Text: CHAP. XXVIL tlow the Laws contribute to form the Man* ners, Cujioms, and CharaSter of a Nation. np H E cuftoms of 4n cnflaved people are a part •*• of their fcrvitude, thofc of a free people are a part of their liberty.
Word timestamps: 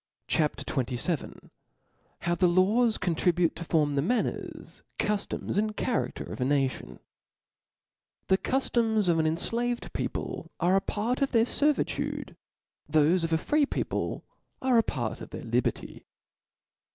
CHAP. 0.27 0.55
XXVIL 0.59 1.51
tlow 2.23 2.35
the 2.39 2.47
Laws 2.47 2.97
contribute 2.97 3.55
to 3.55 3.63
form 3.63 3.93
the 3.93 4.01
Man* 4.01 4.25
ners, 4.25 4.81
Cujioms, 4.97 5.59
and 5.59 5.77
CharaSter 5.77 6.27
of 6.31 6.41
a 6.41 6.43
Nation. 6.43 6.97
np 8.27 8.33
H 8.33 8.33
E 8.33 8.35
cuftoms 8.41 9.07
of 9.07 9.17
4n 9.17 9.23
cnflaved 9.33 9.93
people 9.93 10.49
are 10.59 10.75
a 10.75 10.81
part 10.81 11.19
•*• 11.19 11.21
of 11.21 11.29
their 11.33 11.45
fcrvitude, 11.45 12.35
thofc 12.91 13.23
of 13.23 13.31
a 13.31 13.37
free 13.37 13.67
people 13.67 14.23
are 14.59 14.79
a 14.79 14.81
part 14.81 15.21
of 15.21 15.29
their 15.29 15.43
liberty. 15.45 16.07